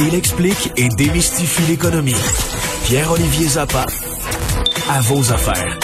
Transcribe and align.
Il 0.00 0.14
explique 0.14 0.72
et 0.76 0.88
démystifie 0.96 1.62
l'économie. 1.70 2.14
Pierre-Olivier 2.84 3.48
Zappa, 3.48 3.86
à 4.90 5.00
vos 5.00 5.32
affaires. 5.32 5.78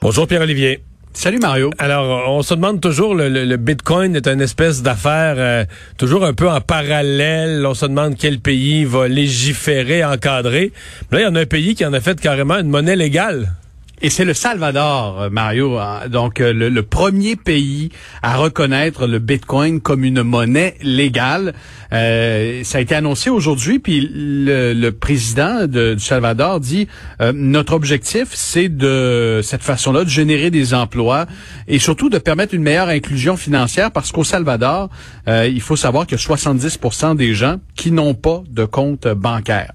Bonjour 0.00 0.26
Pierre-Olivier. 0.26 0.82
Salut 1.12 1.38
Mario. 1.40 1.70
Alors, 1.78 2.30
on 2.30 2.42
se 2.42 2.54
demande 2.54 2.80
toujours, 2.80 3.14
le, 3.14 3.56
Bitcoin 3.56 4.14
est 4.14 4.28
une 4.28 4.40
espèce 4.40 4.82
d'affaire 4.82 5.34
euh, 5.38 5.64
toujours 5.96 6.24
un 6.24 6.32
peu 6.32 6.48
en 6.48 6.60
parallèle. 6.60 7.66
On 7.66 7.74
se 7.74 7.86
demande 7.86 8.14
quel 8.16 8.38
pays 8.38 8.84
va 8.84 9.08
légiférer, 9.08 10.04
encadrer. 10.04 10.72
Mais 11.10 11.18
là, 11.18 11.24
il 11.24 11.26
y 11.26 11.32
en 11.32 11.34
a 11.34 11.40
un 11.40 11.46
pays 11.46 11.74
qui 11.74 11.84
en 11.84 11.92
a 11.92 12.00
fait 12.00 12.20
carrément 12.20 12.58
une 12.58 12.68
monnaie 12.68 12.94
légale. 12.94 13.52
Et 14.00 14.10
c'est 14.10 14.24
le 14.24 14.34
Salvador, 14.34 15.22
euh, 15.22 15.28
Mario, 15.30 15.76
hein. 15.76 16.02
donc 16.08 16.40
euh, 16.40 16.52
le, 16.52 16.82
premier 16.84 17.34
pays 17.34 17.90
à 18.22 18.36
reconnaître 18.36 19.08
le 19.08 19.18
Bitcoin 19.18 19.80
comme 19.80 20.04
une 20.04 20.22
monnaie 20.22 20.76
légale. 20.82 21.52
Euh, 21.92 22.62
ça 22.62 22.78
a 22.78 22.80
été 22.80 22.94
annoncé 22.94 23.28
aujourd'hui, 23.28 23.80
puis 23.80 24.08
le, 24.10 24.90
président 24.90 25.66
de, 25.66 25.94
du 25.94 26.04
Salvador 26.04 26.60
dit 26.60 26.86
notre 27.34 27.72
objectif, 27.72 28.28
c'est 28.32 28.68
de 28.68 29.40
cette 29.42 29.62
façon-là 29.62 30.04
de 30.04 30.08
générer 30.08 30.50
des 30.50 30.74
emplois 30.74 31.26
et 31.66 31.78
surtout 31.78 32.08
de 32.08 32.18
permettre 32.18 32.54
une 32.54 32.62
meilleure 32.62 32.88
inclusion 32.88 33.36
financière, 33.36 33.90
parce 33.90 34.12
qu'au 34.12 34.24
Salvador, 34.24 34.90
il 35.26 35.60
faut 35.60 35.76
savoir 35.76 36.06
que 36.06 36.16
70% 36.16 37.16
des 37.16 37.34
gens 37.34 37.56
qui 37.74 37.90
n'ont 37.90 38.14
pas 38.14 38.42
de 38.48 38.64
compte 38.64 39.08
bancaire. 39.08 39.72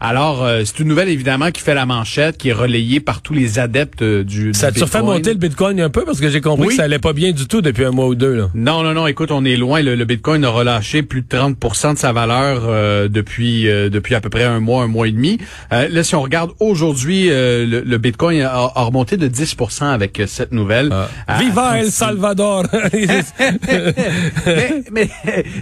Alors, 0.00 0.44
euh, 0.44 0.62
c'est 0.64 0.78
une 0.80 0.88
nouvelle 0.88 1.08
évidemment 1.08 1.50
qui 1.50 1.60
fait 1.60 1.74
la 1.74 1.86
manchette, 1.86 2.38
qui 2.38 2.50
est 2.50 2.52
relayée 2.52 3.00
par 3.00 3.20
tous 3.20 3.34
les 3.34 3.58
adeptes 3.58 4.02
euh, 4.02 4.22
du, 4.22 4.54
Ça 4.54 4.68
a 4.68 4.72
fait 4.72 5.02
monter 5.02 5.30
le 5.30 5.38
Bitcoin 5.38 5.80
un 5.80 5.90
peu? 5.90 6.04
Parce 6.04 6.20
que 6.20 6.28
j'ai 6.28 6.40
compris 6.40 6.68
que 6.68 6.74
ça 6.74 6.84
allait 6.84 6.98
pas 6.98 7.12
bien 7.12 7.32
du 7.32 7.46
tout 7.46 7.60
depuis 7.62 7.84
un 7.84 7.90
mois 7.90 8.06
ou 8.06 8.14
deux. 8.14 8.34
Là. 8.34 8.50
Non, 8.54 8.82
non, 8.82 8.94
non. 8.94 9.06
Écoute, 9.06 9.32
on 9.32 9.44
est 9.44 9.56
loin. 9.56 9.82
Le, 9.82 10.04
Bitcoin 10.04 10.44
a 10.44 10.48
relâché 10.48 11.02
plus 11.02 11.22
de 11.22 11.26
30% 11.26 11.94
de 11.94 11.98
sa 11.98 12.12
valeur 12.12 12.62
euh, 12.66 13.08
depuis 13.08 13.64
depuis 13.64 14.14
à 14.14 14.20
peu 14.20 14.30
près 14.30 14.44
un 14.44 14.60
mois, 14.60 14.84
un 14.84 14.86
mois 14.86 15.08
et 15.08 15.12
demi. 15.12 15.38
là, 15.70 16.02
si 16.02 16.14
on 16.14 16.22
regarde 16.22 16.52
aujourd'hui, 16.60 17.28
le, 17.28 17.98
Bitcoin 17.98 18.42
a, 18.42 18.70
remonté 18.84 19.16
de 19.16 19.28
10% 19.28 19.84
avec 19.84 20.22
cette 20.26 20.52
nouvelle. 20.52 20.90
Ah. 21.26 21.38
Viva 21.38 21.80
El 21.80 21.90
Salvador! 21.90 22.64
mais, 24.46 24.84
mais 24.92 25.10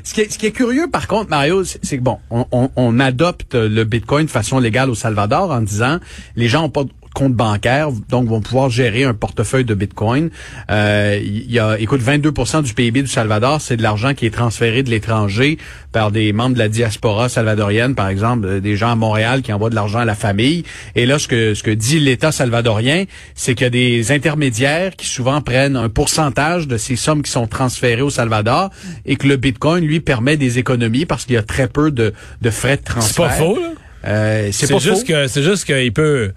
ce, 0.04 0.14
qui 0.14 0.20
est, 0.20 0.32
ce, 0.32 0.38
qui 0.38 0.46
est, 0.46 0.52
curieux, 0.52 0.88
par 0.90 1.08
contre, 1.08 1.30
Mario, 1.30 1.64
c'est 1.64 1.98
que 1.98 2.02
bon, 2.02 2.18
on, 2.30 2.46
on, 2.52 2.70
on 2.76 3.00
adopte 3.00 3.54
le 3.54 3.84
Bitcoin 3.84 4.25
de 4.26 4.30
façon 4.30 4.58
légale 4.58 4.90
au 4.90 4.94
Salvador 4.94 5.50
en 5.50 5.60
disant 5.60 5.98
les 6.36 6.48
gens 6.48 6.64
ont 6.64 6.70
pas 6.70 6.84
de 6.84 6.90
compte 7.16 7.32
bancaire, 7.32 7.88
donc 8.10 8.28
vont 8.28 8.42
pouvoir 8.42 8.68
gérer 8.68 9.04
un 9.04 9.14
portefeuille 9.14 9.64
de 9.64 9.72
Bitcoin. 9.72 10.28
Euh, 10.70 11.18
il 11.24 11.50
y 11.50 11.58
a, 11.58 11.78
écoute, 11.78 12.02
22% 12.02 12.62
du 12.62 12.74
PIB 12.74 13.00
du 13.00 13.08
Salvador, 13.08 13.62
c'est 13.62 13.78
de 13.78 13.82
l'argent 13.82 14.12
qui 14.12 14.26
est 14.26 14.30
transféré 14.30 14.82
de 14.82 14.90
l'étranger 14.90 15.56
par 15.92 16.10
des 16.10 16.34
membres 16.34 16.52
de 16.52 16.58
la 16.58 16.68
diaspora 16.68 17.30
salvadorienne, 17.30 17.94
par 17.94 18.10
exemple, 18.10 18.46
euh, 18.46 18.60
des 18.60 18.76
gens 18.76 18.90
à 18.90 18.96
Montréal 18.96 19.40
qui 19.40 19.50
envoient 19.50 19.70
de 19.70 19.74
l'argent 19.74 20.00
à 20.00 20.04
la 20.04 20.14
famille. 20.14 20.64
Et 20.94 21.06
là, 21.06 21.18
ce 21.18 21.26
que, 21.26 21.54
ce 21.54 21.62
que 21.62 21.70
dit 21.70 22.00
l'État 22.00 22.32
salvadorien, 22.32 23.04
c'est 23.34 23.54
qu'il 23.54 23.64
y 23.64 23.68
a 23.68 23.70
des 23.70 24.12
intermédiaires 24.12 24.94
qui 24.94 25.06
souvent 25.06 25.40
prennent 25.40 25.76
un 25.76 25.88
pourcentage 25.88 26.68
de 26.68 26.76
ces 26.76 26.96
sommes 26.96 27.22
qui 27.22 27.30
sont 27.30 27.46
transférées 27.46 28.02
au 28.02 28.10
Salvador 28.10 28.68
et 29.06 29.16
que 29.16 29.26
le 29.26 29.36
Bitcoin, 29.36 29.86
lui, 29.86 30.00
permet 30.00 30.36
des 30.36 30.58
économies 30.58 31.06
parce 31.06 31.24
qu'il 31.24 31.36
y 31.36 31.38
a 31.38 31.42
très 31.42 31.66
peu 31.66 31.90
de, 31.90 32.12
de 32.42 32.50
frais 32.50 32.76
de 32.76 32.82
transfert. 32.82 33.32
C'est 33.32 33.38
pas 33.38 33.42
faux, 33.42 33.56
là? 33.58 33.70
Euh, 34.06 34.48
c'est 34.52 34.78
juste 34.78 35.06
que 35.06 35.26
c'est 35.26 35.42
juste 35.42 35.64
qu'il 35.64 35.92
peut 35.92 36.32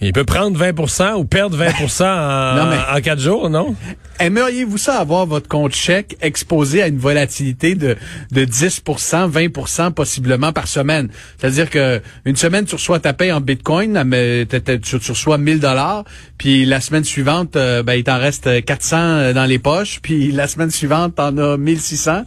il 0.00 0.12
peut 0.12 0.24
prendre 0.24 0.58
20% 0.58 1.14
ou 1.14 1.24
perdre 1.24 1.56
20 1.56 1.70
en, 2.00 2.96
en 2.96 3.00
quatre 3.00 3.20
jours, 3.20 3.50
non? 3.50 3.74
Aimeriez-vous 4.18 4.76
ça 4.76 4.98
avoir 4.98 5.24
votre 5.24 5.48
compte 5.48 5.74
chèque 5.74 6.18
exposé 6.20 6.82
à 6.82 6.88
une 6.88 6.98
volatilité 6.98 7.74
de, 7.74 7.96
de 8.32 8.44
10% 8.44 9.30
20% 9.30 9.92
possiblement 9.92 10.52
par 10.52 10.68
semaine? 10.68 11.08
C'est-à-dire 11.38 11.70
que 11.70 12.02
une 12.26 12.36
semaine, 12.36 12.66
tu 12.66 12.74
reçois 12.74 13.00
ta 13.00 13.14
paye 13.14 13.32
en 13.32 13.40
bitcoin, 13.40 14.02
mais 14.04 14.46
tu, 14.46 14.96
reçois 14.96 15.38
1000 15.38 15.60
dollars, 15.60 16.04
puis 16.36 16.66
la 16.66 16.82
semaine 16.82 17.04
suivante, 17.04 17.56
euh, 17.56 17.82
ben, 17.82 17.94
il 17.94 18.04
t'en 18.04 18.18
reste 18.18 18.62
400 18.64 18.96
euh, 18.98 19.32
dans 19.32 19.46
les 19.46 19.58
poches, 19.58 20.00
puis 20.02 20.32
la 20.32 20.46
semaine 20.48 20.70
suivante, 20.70 21.14
t'en 21.14 21.36
as 21.38 21.56
1600. 21.56 22.24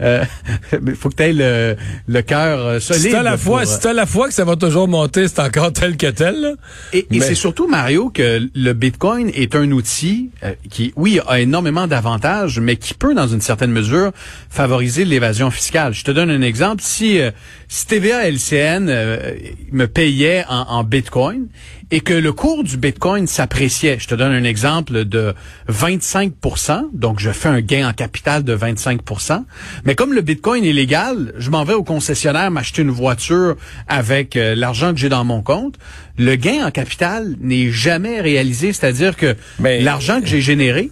Euh, 0.00 0.24
il 0.86 0.94
faut 0.94 1.08
que 1.08 1.16
tu 1.16 1.22
aies 1.24 1.32
le, 1.32 1.76
le 2.06 2.22
cœur 2.22 2.80
solide. 2.80 3.02
C'est 3.02 3.14
à 3.14 3.22
la 3.24 3.36
fois, 3.36 3.64
c'est 3.64 3.86
à 3.86 3.92
la 3.92 4.06
fois 4.06 4.28
que 4.28 4.34
ça 4.34 4.44
va 4.44 4.54
toujours 4.54 4.86
monter, 4.86 5.26
c'est 5.26 5.40
encore 5.40 5.72
tel 5.72 5.96
que 5.96 6.06
tel. 6.06 6.56
Et, 6.92 7.11
et 7.12 7.20
c'est 7.20 7.34
surtout, 7.34 7.68
Mario, 7.68 8.10
que 8.10 8.48
le 8.54 8.72
bitcoin 8.72 9.30
est 9.34 9.54
un 9.54 9.70
outil 9.72 10.30
qui, 10.70 10.92
oui, 10.96 11.20
a 11.26 11.40
énormément 11.40 11.86
d'avantages, 11.86 12.60
mais 12.60 12.76
qui 12.76 12.94
peut, 12.94 13.14
dans 13.14 13.28
une 13.28 13.40
certaine 13.40 13.70
mesure, 13.70 14.12
favoriser 14.50 15.04
l'évasion 15.04 15.50
fiscale. 15.50 15.92
Je 15.92 16.04
te 16.04 16.10
donne 16.10 16.30
un 16.30 16.42
exemple. 16.42 16.82
Si, 16.82 17.20
euh, 17.20 17.30
si 17.68 17.86
TVA 17.86 18.28
LCN 18.28 18.88
euh, 18.88 19.34
me 19.70 19.86
payait 19.86 20.44
en, 20.48 20.62
en, 20.68 20.84
Bitcoin 20.84 21.46
et 21.92 22.00
que 22.00 22.14
le 22.14 22.32
cours 22.32 22.64
du 22.64 22.78
Bitcoin 22.78 23.28
s'appréciait, 23.28 23.98
je 24.00 24.08
te 24.08 24.14
donne 24.16 24.32
un 24.32 24.44
exemple 24.44 25.04
de 25.04 25.34
25% 25.70 26.88
donc 26.92 27.20
je 27.20 27.30
fais 27.30 27.48
un 27.48 27.60
gain 27.60 27.88
en 27.88 27.92
capital 27.92 28.42
de 28.42 28.56
25% 28.56 29.44
mais 29.84 29.94
comme 29.94 30.12
le 30.12 30.22
Bitcoin 30.22 30.64
est 30.64 30.72
légal, 30.72 31.32
je 31.38 31.50
m'en 31.50 31.64
vais 31.64 31.74
au 31.74 31.84
concessionnaire 31.84 32.50
m'acheter 32.50 32.82
une 32.82 32.90
voiture 32.90 33.56
avec 33.88 34.36
euh, 34.36 34.54
l'argent 34.54 34.92
que 34.92 34.98
j'ai 34.98 35.08
dans 35.08 35.24
mon 35.24 35.42
compte. 35.42 35.78
Le 36.18 36.36
gain 36.36 36.66
en 36.66 36.70
capital 36.70 37.36
n'est 37.40 37.70
jamais 37.70 38.20
réalisé, 38.20 38.72
c'est-à-dire 38.72 39.16
que 39.16 39.36
l'argent 39.60 40.20
que 40.20 40.26
j'ai 40.26 40.40
généré, 40.40 40.90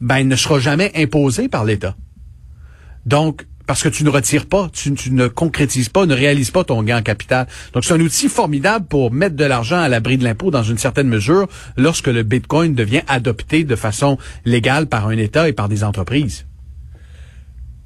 ben, 0.00 0.18
il 0.18 0.28
ne 0.28 0.36
sera 0.36 0.58
jamais 0.58 0.90
imposé 0.96 1.48
par 1.48 1.64
l'État. 1.64 1.96
Donc, 3.06 3.46
parce 3.66 3.82
que 3.82 3.88
tu 3.88 4.04
ne 4.04 4.10
retires 4.10 4.46
pas, 4.46 4.68
tu, 4.72 4.92
ne 5.10 5.28
concrétises 5.28 5.88
pas, 5.88 6.06
ne 6.06 6.14
réalises 6.14 6.50
pas 6.50 6.64
ton 6.64 6.82
gain 6.82 6.98
en 6.98 7.02
capital. 7.02 7.46
Donc, 7.72 7.84
c'est 7.84 7.94
un 7.94 8.00
outil 8.00 8.28
formidable 8.28 8.86
pour 8.86 9.12
mettre 9.12 9.36
de 9.36 9.44
l'argent 9.44 9.80
à 9.80 9.88
l'abri 9.88 10.18
de 10.18 10.24
l'impôt 10.24 10.50
dans 10.50 10.62
une 10.62 10.78
certaine 10.78 11.08
mesure 11.08 11.48
lorsque 11.76 12.08
le 12.08 12.22
Bitcoin 12.22 12.74
devient 12.74 13.02
adopté 13.08 13.64
de 13.64 13.76
façon 13.76 14.18
légale 14.44 14.86
par 14.86 15.08
un 15.08 15.16
État 15.16 15.48
et 15.48 15.52
par 15.52 15.68
des 15.68 15.84
entreprises. 15.84 16.46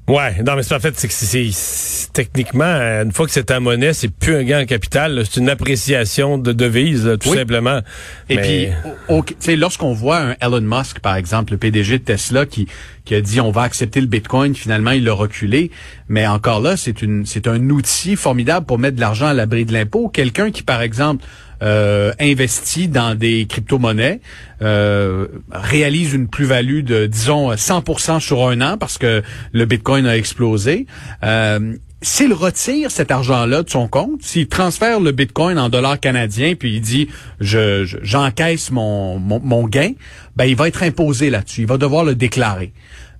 Ouais, 0.07 0.41
non, 0.41 0.55
mais 0.55 0.63
c'est 0.63 0.73
en 0.73 0.79
fait, 0.79 0.97
c'est 0.97 1.09
que 1.09 1.13
c'est 1.13 2.13
techniquement, 2.13 2.63
une 2.63 3.11
fois 3.11 3.25
que 3.25 3.31
c'est 3.33 3.43
ta 3.43 3.59
monnaie, 3.59 3.91
c'est 3.91 4.07
plus 4.07 4.35
un 4.35 4.43
gain 4.43 4.61
en 4.61 4.65
capital, 4.65 5.21
c'est 5.29 5.41
une 5.41 5.49
appréciation 5.49 6.37
de 6.37 6.53
devise, 6.53 7.17
tout 7.19 7.33
simplement. 7.33 7.81
Et 8.29 8.37
puis, 8.37 8.67
tu 9.09 9.35
sais, 9.39 9.55
lorsqu'on 9.57 9.91
voit 9.91 10.19
un 10.19 10.35
Elon 10.39 10.61
Musk, 10.61 10.99
par 10.99 11.17
exemple, 11.17 11.51
le 11.51 11.57
PDG 11.57 11.99
de 11.99 12.03
Tesla, 12.03 12.45
qui 12.45 12.67
qui 13.03 13.15
a 13.15 13.21
dit 13.21 13.39
on 13.39 13.51
va 13.51 13.61
accepter 13.61 14.01
le 14.01 14.07
Bitcoin, 14.07 14.53
finalement 14.53 14.91
il 14.91 15.05
l'a 15.05 15.13
reculé, 15.13 15.71
mais 16.09 16.27
encore 16.27 16.59
là, 16.59 16.75
c'est 16.75 17.01
une 17.01 17.25
c'est 17.25 17.47
un 17.47 17.69
outil 17.69 18.15
formidable 18.15 18.65
pour 18.65 18.79
mettre 18.79 18.97
de 18.97 19.01
l'argent 19.01 19.27
à 19.27 19.33
l'abri 19.33 19.65
de 19.65 19.73
l'impôt. 19.73 20.09
Quelqu'un 20.09 20.51
qui, 20.51 20.61
par 20.61 20.81
exemple, 20.81 21.23
euh, 21.61 22.13
investit 22.19 22.87
dans 22.87 23.15
des 23.15 23.45
crypto-monnaies, 23.47 24.21
euh, 24.61 25.27
réalise 25.51 26.13
une 26.13 26.27
plus-value 26.27 26.83
de, 26.83 27.05
disons, 27.05 27.51
100% 27.51 28.19
sur 28.19 28.47
un 28.47 28.61
an 28.61 28.77
parce 28.77 28.97
que 28.97 29.23
le 29.51 29.65
Bitcoin 29.65 30.05
a 30.05 30.17
explosé. 30.17 30.85
Euh, 31.23 31.75
s'il 32.01 32.31
retire 32.31 32.91
cet 32.91 33.09
argent-là 33.09 33.63
de 33.63 33.69
son 33.69 33.87
compte, 33.87 34.21
s'il 34.21 34.47
transfère 34.47 34.99
le 34.99 35.11
Bitcoin 35.11 35.57
en 35.57 35.69
dollars 35.69 35.99
canadiens, 35.99 36.53
puis 36.53 36.75
il 36.75 36.81
dit 36.81 37.09
je, 37.39 37.85
j'encaisse 38.03 38.69
mon, 38.69 39.17
mon, 39.17 39.39
mon, 39.39 39.67
gain, 39.67 39.93
ben 40.35 40.45
il 40.45 40.55
va 40.55 40.67
être 40.67 40.83
imposé 40.83 41.31
là-dessus. 41.31 41.61
Il 41.61 41.67
va 41.67 41.77
devoir 41.77 42.03
le 42.03 42.13
déclarer. 42.13 42.71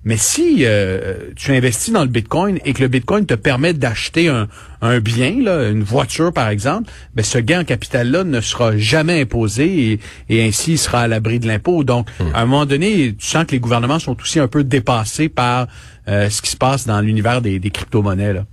Mais 0.04 0.16
si 0.16 0.60
euh, 0.62 1.30
tu 1.36 1.52
investis 1.52 1.92
dans 1.92 2.02
le 2.02 2.08
Bitcoin 2.08 2.58
et 2.64 2.72
que 2.72 2.80
le 2.80 2.88
Bitcoin 2.88 3.26
te 3.26 3.34
permet 3.34 3.74
d'acheter 3.74 4.28
un, 4.28 4.48
un 4.80 5.00
bien, 5.00 5.42
là, 5.42 5.68
une 5.68 5.82
voiture 5.82 6.32
par 6.32 6.48
exemple, 6.48 6.90
ben 7.14 7.24
ce 7.24 7.38
gain 7.38 7.60
en 7.60 7.64
capital-là 7.64 8.24
ne 8.24 8.40
sera 8.40 8.76
jamais 8.76 9.20
imposé 9.20 10.00
et, 10.28 10.42
ainsi 10.42 10.72
il 10.72 10.78
sera 10.78 11.02
à 11.02 11.08
l'abri 11.08 11.40
de 11.40 11.46
l'impôt. 11.46 11.84
Donc, 11.84 12.08
hmm. 12.20 12.34
à 12.34 12.40
un 12.40 12.46
moment 12.46 12.66
donné, 12.66 13.14
tu 13.18 13.26
sens 13.26 13.44
que 13.44 13.52
les 13.52 13.60
gouvernements 13.60 13.98
sont 13.98 14.16
aussi 14.20 14.38
un 14.40 14.48
peu 14.48 14.64
dépassés 14.64 15.28
par 15.28 15.66
euh, 16.08 16.30
ce 16.30 16.42
qui 16.42 16.50
se 16.50 16.56
passe 16.56 16.86
dans 16.86 17.00
l'univers 17.00 17.42
des, 17.42 17.58
des 17.58 17.70
crypto-monnaies. 17.70 18.32
Là. 18.32 18.44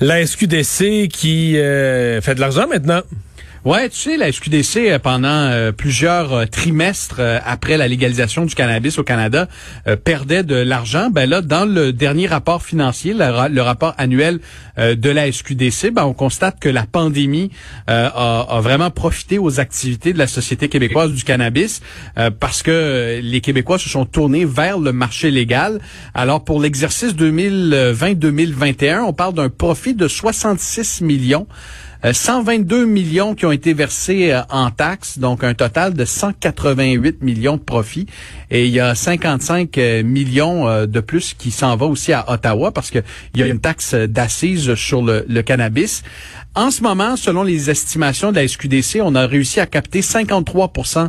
La 0.00 0.26
SQDC 0.26 1.08
qui 1.08 1.56
euh, 1.56 2.20
fait 2.20 2.34
de 2.34 2.40
l'argent 2.40 2.66
maintenant. 2.68 3.02
Ouais, 3.64 3.88
tu 3.90 3.96
sais, 3.96 4.16
la 4.16 4.32
SQDC, 4.32 4.90
euh, 4.90 4.98
pendant 4.98 5.28
euh, 5.28 5.70
plusieurs 5.70 6.32
euh, 6.32 6.46
trimestres 6.46 7.20
après 7.44 7.76
la 7.76 7.86
légalisation 7.86 8.44
du 8.44 8.56
cannabis 8.56 8.98
au 8.98 9.04
Canada, 9.04 9.46
perdait 10.04 10.42
de 10.42 10.56
l'argent. 10.56 11.10
Ben 11.10 11.30
là, 11.30 11.42
dans 11.42 11.64
le 11.64 11.92
dernier 11.92 12.26
rapport 12.26 12.62
financier, 12.62 13.14
le, 13.14 13.60
rapport 13.60 13.94
annuel 13.98 14.40
de 14.76 15.10
la 15.10 15.30
SQDC, 15.30 15.90
ben 15.92 16.04
on 16.04 16.12
constate 16.12 16.58
que 16.58 16.68
la 16.68 16.86
pandémie 16.86 17.50
a, 17.86 18.48
a, 18.56 18.60
vraiment 18.60 18.90
profité 18.90 19.38
aux 19.38 19.60
activités 19.60 20.12
de 20.12 20.18
la 20.18 20.26
Société 20.26 20.68
québécoise 20.68 21.12
du 21.12 21.22
cannabis 21.24 21.82
parce 22.40 22.62
que 22.62 23.20
les 23.22 23.40
Québécois 23.40 23.78
se 23.78 23.88
sont 23.88 24.06
tournés 24.06 24.44
vers 24.44 24.78
le 24.78 24.92
marché 24.92 25.30
légal. 25.30 25.80
Alors, 26.14 26.44
pour 26.44 26.60
l'exercice 26.60 27.14
2020-2021, 27.14 29.00
on 29.00 29.12
parle 29.12 29.34
d'un 29.34 29.48
profit 29.48 29.94
de 29.94 30.08
66 30.08 31.02
millions. 31.02 31.46
122 32.10 32.82
euh, 32.82 32.86
millions 32.86 33.34
qui 33.34 33.46
ont 33.46 33.52
été 33.52 33.74
versés 33.74 34.32
euh, 34.32 34.42
en 34.50 34.70
taxes, 34.70 35.20
donc 35.20 35.44
un 35.44 35.54
total 35.54 35.94
de 35.94 36.04
188 36.04 37.22
millions 37.22 37.56
de 37.56 37.62
profits. 37.62 38.06
Et 38.50 38.66
il 38.66 38.72
y 38.72 38.80
a 38.80 38.94
55 38.94 39.78
euh, 39.78 40.02
millions 40.02 40.86
de 40.86 41.00
plus 41.00 41.34
qui 41.34 41.50
s'en 41.50 41.76
va 41.76 41.86
aussi 41.86 42.12
à 42.12 42.30
Ottawa 42.30 42.72
parce 42.72 42.90
qu'il 42.90 43.04
y 43.36 43.42
a 43.42 43.46
une 43.46 43.60
taxe 43.60 43.94
d'assises 43.94 44.74
sur 44.74 45.02
le, 45.02 45.24
le 45.28 45.42
cannabis. 45.42 46.02
En 46.54 46.70
ce 46.70 46.82
moment, 46.82 47.16
selon 47.16 47.44
les 47.44 47.70
estimations 47.70 48.30
de 48.30 48.36
la 48.36 48.46
SQDC, 48.46 49.00
on 49.00 49.14
a 49.14 49.26
réussi 49.26 49.58
à 49.58 49.66
capter 49.66 50.00
53% 50.00 51.08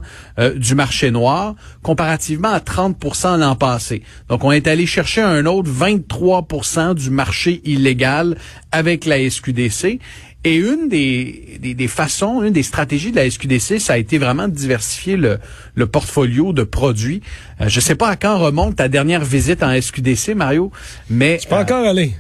du 0.56 0.74
marché 0.74 1.12
noir, 1.12 1.56
comparativement 1.82 2.54
à 2.54 2.60
30% 2.60 3.40
l'an 3.40 3.56
passé. 3.56 4.04
Donc, 4.30 4.46
on 4.46 4.54
est 4.54 4.68
allé 4.68 4.86
chercher 4.86 5.22
un 5.22 5.46
autre 5.46 5.70
23% 5.70 6.94
du 6.94 7.10
marché 7.10 7.62
illégal 7.66 8.38
avec 8.72 9.04
la 9.04 9.30
SQDC. 9.30 10.00
Et 10.46 10.56
une 10.56 10.90
des, 10.90 11.58
des, 11.60 11.88
façons, 11.88 12.44
une 12.44 12.52
des 12.52 12.64
stratégies 12.64 13.12
de 13.12 13.16
la 13.16 13.30
SQDC, 13.30 13.80
ça 13.80 13.94
a 13.94 13.98
été 13.98 14.18
vraiment 14.18 14.50
de 14.50 14.54
diversifier 14.54 15.16
le, 15.16 15.40
le 15.76 15.88
portfolio 15.88 16.52
de 16.52 16.64
produits. 16.64 17.22
Euh, 17.62 17.70
je 17.70 17.80
sais 17.80 17.96
pas 17.96 18.10
à 18.10 18.16
quand 18.18 18.38
remonte 18.38 18.76
ta 18.76 18.90
dernière 18.90 19.24
visite 19.24 19.64
en 19.64 19.80
SQDC, 19.80 20.36
Mario, 20.36 20.72
mais... 21.10 21.36
Je 21.36 21.42
suis 21.42 21.50
pas 21.50 21.60
euh, 21.60 21.64
encore 21.64 21.88
allé. 21.88 22.14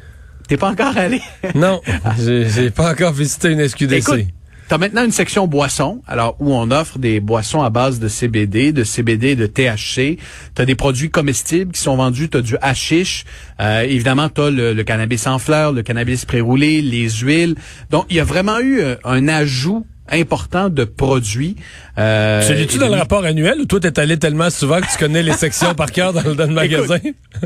T'es 0.48 0.56
pas 0.56 0.70
encore 0.70 0.98
allé? 0.98 1.22
non, 1.56 1.82
j'ai 2.18 2.70
pas 2.72 2.92
encore 2.92 3.12
visité 3.12 3.50
une 3.50 3.68
SQDC. 3.68 4.28
Tu 4.74 4.80
maintenant 4.80 5.06
une 5.06 5.12
section 5.12 5.46
boissons, 5.46 6.02
alors 6.08 6.36
où 6.40 6.52
on 6.52 6.72
offre 6.72 6.98
des 6.98 7.20
boissons 7.20 7.62
à 7.62 7.70
base 7.70 8.00
de 8.00 8.08
CBD, 8.08 8.72
de 8.72 8.84
CBD 8.84 9.36
de 9.36 9.46
THC. 9.46 10.18
Tu 10.56 10.62
as 10.64 10.66
des 10.66 10.74
produits 10.74 11.12
comestibles 11.12 11.74
qui 11.74 11.80
sont 11.80 11.96
vendus, 11.96 12.28
tu 12.28 12.38
as 12.38 12.42
du 12.42 12.58
hashish, 12.60 13.24
euh, 13.62 13.82
évidemment 13.82 14.30
tu 14.30 14.42
as 14.42 14.50
le, 14.50 14.82
cannabis 14.82 15.28
en 15.28 15.38
fleurs, 15.38 15.74
le 15.74 15.84
cannabis 15.84 16.26
pré-roulé, 16.26 16.82
les 16.82 17.08
huiles. 17.08 17.54
Donc 17.92 18.08
il 18.10 18.16
y 18.16 18.20
a 18.20 18.24
vraiment 18.24 18.58
eu 18.58 18.80
euh, 18.80 18.96
un 19.04 19.28
ajout 19.28 19.86
important 20.12 20.70
de 20.70 20.84
produits. 20.84 21.56
Euh, 21.98 22.66
tu 22.68 22.78
dans 22.78 22.88
le 22.88 22.96
rapport 22.96 23.24
annuel 23.24 23.62
ou 23.62 23.66
toi 23.66 23.80
t'es 23.80 24.00
allé 24.00 24.18
tellement 24.18 24.50
souvent 24.50 24.82
que 24.82 24.92
tu 24.92 24.98
connais 24.98 25.24
les 25.24 25.34
sections 25.34 25.74
par 25.76 25.92
cœur 25.92 26.12
dans, 26.12 26.24
le 26.24 26.48
magasin? 26.48 26.98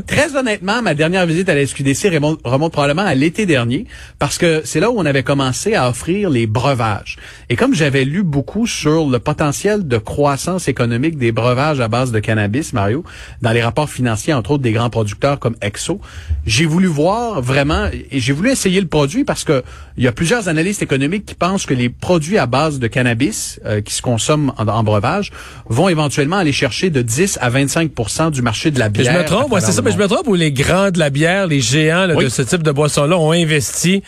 très 0.06 0.34
honnêtement, 0.36 0.82
ma 0.82 0.94
dernière 0.94 1.26
visite 1.26 1.48
à 1.48 1.54
la 1.54 1.66
SQDC 1.66 2.08
remonte, 2.14 2.40
remonte 2.44 2.72
probablement 2.72 3.06
à 3.06 3.14
l'été 3.14 3.46
dernier 3.46 3.86
parce 4.18 4.38
que 4.38 4.62
c'est 4.64 4.80
là 4.80 4.90
où 4.90 4.98
on 4.98 5.06
avait 5.06 5.22
commencé 5.22 5.74
à 5.74 5.88
offrir 5.88 6.30
les 6.30 6.46
breuvages. 6.46 7.16
Et 7.48 7.56
comme 7.56 7.74
j'avais 7.74 8.04
lu 8.04 8.22
beaucoup 8.22 8.66
sur 8.66 9.08
le 9.08 9.18
potentiel 9.18 9.86
de 9.86 9.98
croissance 9.98 10.68
économique 10.68 11.18
des 11.18 11.32
breuvages 11.32 11.80
à 11.80 11.88
base 11.88 12.10
de 12.10 12.18
cannabis, 12.18 12.72
Mario, 12.72 13.04
dans 13.42 13.52
les 13.52 13.62
rapports 13.62 13.90
financiers, 13.90 14.34
entre 14.34 14.52
autres 14.52 14.62
des 14.62 14.72
grands 14.72 14.90
producteurs 14.90 15.38
comme 15.38 15.56
Exo, 15.62 16.00
j'ai 16.46 16.66
voulu 16.66 16.86
voir 16.86 17.40
vraiment 17.40 17.88
et 17.92 18.20
j'ai 18.20 18.32
voulu 18.32 18.50
essayer 18.50 18.80
le 18.80 18.88
produit 18.88 19.24
parce 19.24 19.44
que 19.44 19.62
il 19.96 20.04
y 20.04 20.08
a 20.08 20.12
plusieurs 20.12 20.48
analystes 20.48 20.82
économiques 20.82 21.26
qui 21.26 21.34
pensent 21.34 21.66
que 21.66 21.74
les 21.74 21.88
produits 21.88 22.38
à 22.38 22.46
base 22.48 22.78
de 22.78 22.86
cannabis 22.86 23.60
euh, 23.64 23.80
qui 23.80 23.94
se 23.94 24.02
consomment 24.02 24.52
en, 24.56 24.82
breuvage 24.82 25.30
vont 25.66 25.88
éventuellement 25.88 26.36
aller 26.36 26.52
chercher 26.52 26.90
de 26.90 27.02
10 27.02 27.38
à 27.40 27.50
25 27.50 28.30
du 28.32 28.42
marché 28.42 28.70
de 28.70 28.78
la 28.78 28.88
bière. 28.88 29.12
je 29.12 29.18
me 29.18 29.24
trompe, 29.24 29.54
c'est 29.60 29.72
ça, 29.72 29.82
mais 29.82 29.92
je 29.92 29.98
me 29.98 30.06
trompe 30.06 30.26
où 30.26 30.34
les 30.34 30.52
grands 30.52 30.90
de 30.90 30.98
la 30.98 31.10
bière, 31.10 31.46
les 31.46 31.60
géants 31.60 32.08
de 32.08 32.28
ce 32.28 32.42
type 32.42 32.62
de 32.62 32.72
boisson-là 32.72 33.16
ont 33.18 33.32
investi 33.32 34.02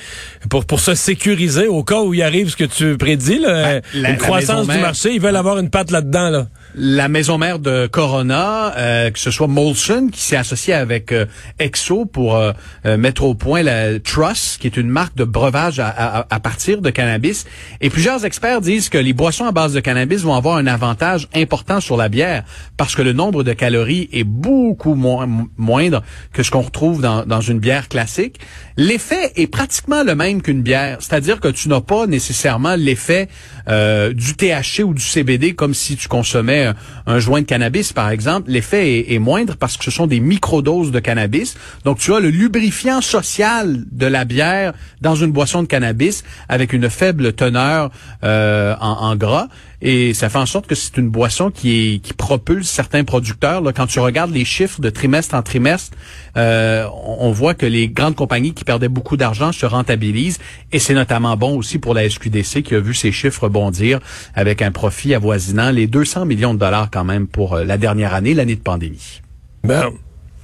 pour 0.48 0.64
pour 0.64 0.80
se 0.80 0.94
sécuriser 0.94 1.66
au 1.66 1.82
cas 1.84 2.00
où 2.00 2.14
il 2.14 2.22
arrive 2.22 2.50
ce 2.50 2.56
que 2.56 2.64
tu 2.64 2.96
prédis, 2.96 3.38
là, 3.38 3.80
ben, 3.94 4.12
une 4.12 4.16
croissance 4.16 4.68
du 4.68 4.78
marché, 4.78 5.12
ils 5.12 5.20
veulent 5.20 5.36
avoir 5.36 5.58
une 5.58 5.70
patte 5.70 5.90
là-dedans. 5.90 6.30
Là 6.30 6.46
la 6.74 7.08
maison 7.08 7.38
mère 7.38 7.58
de 7.58 7.86
Corona, 7.86 8.76
euh, 8.76 9.10
que 9.10 9.18
ce 9.18 9.30
soit 9.30 9.48
Molson 9.48 10.08
qui 10.12 10.20
s'est 10.20 10.36
associé 10.36 10.74
avec 10.74 11.12
euh, 11.12 11.26
Exo 11.58 12.04
pour 12.04 12.36
euh, 12.36 12.52
mettre 12.84 13.24
au 13.24 13.34
point 13.34 13.62
la 13.62 13.98
Truss, 13.98 14.56
qui 14.60 14.66
est 14.66 14.76
une 14.76 14.88
marque 14.88 15.16
de 15.16 15.24
breuvage 15.24 15.80
à, 15.80 16.40
partir 16.42 16.80
de 16.80 16.90
cannabis. 16.90 17.46
Et 17.80 17.90
plusieurs 17.90 18.24
experts 18.30 18.60
disent 18.60 18.88
que 18.88 18.98
les 18.98 19.12
boissons 19.12 19.44
à 19.44 19.50
base 19.50 19.72
de 19.72 19.80
cannabis 19.80 20.22
vont 20.22 20.36
avoir 20.36 20.56
un 20.56 20.68
avantage 20.68 21.26
important 21.34 21.80
sur 21.80 21.96
la 21.96 22.08
bière 22.08 22.44
parce 22.76 22.94
que 22.94 23.02
le 23.02 23.12
nombre 23.12 23.42
de 23.42 23.52
calories 23.52 24.08
est 24.12 24.22
beaucoup 24.22 24.94
moindre 24.94 26.04
que 26.32 26.44
ce 26.44 26.52
qu'on 26.52 26.60
retrouve 26.60 27.00
dans, 27.02 27.26
dans 27.26 27.40
une 27.40 27.58
bière 27.58 27.88
classique. 27.88 28.38
L'effet 28.76 29.32
est 29.34 29.48
pratiquement 29.48 30.04
le 30.04 30.14
même 30.14 30.42
qu'une 30.42 30.62
bière, 30.62 30.98
c'est-à-dire 31.00 31.40
que 31.40 31.48
tu 31.48 31.68
n'as 31.68 31.80
pas 31.80 32.06
nécessairement 32.06 32.76
l'effet 32.76 33.28
du 33.66 34.34
THC 34.34 34.84
ou 34.84 34.94
du 34.94 35.02
CBD 35.02 35.54
comme 35.54 35.74
si 35.74 35.96
tu 35.96 36.06
consommais 36.06 36.72
un, 37.06 37.18
joint 37.18 37.40
de 37.40 37.46
cannabis, 37.46 37.92
par 37.92 38.10
exemple, 38.10 38.50
l'effet 38.50 39.12
est, 39.12 39.18
moindre 39.18 39.56
parce 39.56 39.76
que 39.76 39.84
ce 39.84 39.90
sont 39.90 40.06
des 40.06 40.20
microdoses 40.20 40.92
de 40.92 41.00
cannabis. 41.00 41.56
Donc, 41.84 41.98
tu 41.98 42.14
as 42.14 42.20
le 42.20 42.30
lubrifiant 42.30 43.00
social 43.00 43.84
de 43.90 44.06
la 44.06 44.24
bière 44.24 44.72
dans 45.00 45.14
une 45.14 45.32
boisson 45.32 45.62
de 45.62 45.68
cannabis 45.68 46.24
avec 46.48 46.72
une 46.72 46.88
faible 46.88 47.32
teneur 47.32 47.90
euh, 48.22 48.74
en, 48.80 49.16
gras. 49.16 49.48
Et 49.82 50.12
ça 50.12 50.28
fait 50.28 50.38
en 50.38 50.46
sorte 50.46 50.66
que 50.66 50.74
c'est 50.74 50.98
une 50.98 51.08
boisson 51.08 51.50
qui, 51.50 51.94
est, 51.94 51.98
qui 52.00 52.12
propulse 52.12 52.68
certains 52.68 53.02
producteurs. 53.02 53.62
Là, 53.62 53.72
quand 53.72 53.86
tu 53.86 53.98
regardes 53.98 54.30
les 54.30 54.44
chiffres 54.44 54.80
de 54.80 54.90
trimestre 54.90 55.34
en 55.34 55.42
trimestre, 55.42 55.96
euh, 56.36 56.86
on 57.06 57.30
voit 57.32 57.54
que 57.54 57.64
les 57.64 57.88
grandes 57.88 58.14
compagnies 58.14 58.52
qui 58.52 58.64
perdaient 58.64 58.88
beaucoup 58.88 59.16
d'argent 59.16 59.52
se 59.52 59.64
rentabilisent. 59.64 60.38
Et 60.72 60.78
c'est 60.78 60.92
notamment 60.92 61.36
bon 61.36 61.56
aussi 61.56 61.78
pour 61.78 61.94
la 61.94 62.08
SQDC 62.08 62.62
qui 62.62 62.74
a 62.74 62.80
vu 62.80 62.92
ses 62.92 63.10
chiffres 63.10 63.48
bondir 63.48 64.00
avec 64.34 64.60
un 64.60 64.70
profit 64.70 65.14
avoisinant 65.14 65.70
les 65.70 65.86
200 65.86 66.26
millions 66.26 66.52
de 66.52 66.58
dollars 66.58 66.90
quand 66.90 67.04
même 67.04 67.26
pour 67.26 67.54
euh, 67.54 67.64
la 67.64 67.78
dernière 67.78 68.12
année, 68.12 68.34
l'année 68.34 68.56
de 68.56 68.60
pandémie. 68.60 69.22
Ben, 69.64 69.90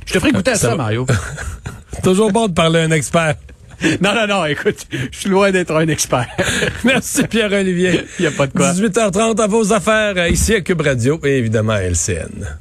je 0.07 0.15
te 0.15 0.19
ferai 0.19 0.33
goûter 0.33 0.53
à 0.53 0.57
ça, 0.57 0.77
Mario. 0.77 1.07
Toujours 2.03 2.33
bon 2.33 2.49
de 2.49 2.53
parler 2.53 2.81
à 2.81 2.83
un 2.85 2.91
expert. 2.91 3.35
Non, 4.01 4.15
non, 4.15 4.27
non, 4.27 4.45
écoute, 4.47 4.87
je 4.91 5.19
suis 5.19 5.29
loin 5.31 5.51
d'être 5.51 5.75
un 5.75 5.89
expert. 5.89 6.29
Merci 6.85 7.25
Pierre-Olivier. 7.25 8.05
Il 8.19 8.23
n'y 8.23 8.27
a 8.27 8.31
pas 8.31 8.47
de 8.47 8.53
quoi. 8.53 8.73
18h30 8.73 9.41
à 9.41 9.47
vos 9.47 9.73
affaires, 9.73 10.15
euh, 10.17 10.29
ici 10.29 10.55
à 10.55 10.61
Cube 10.61 10.81
Radio 10.81 11.21
et 11.25 11.39
évidemment 11.39 11.75
à 11.75 11.83
LCN. 11.83 12.59